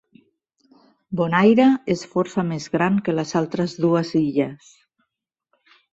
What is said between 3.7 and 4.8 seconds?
dues illes.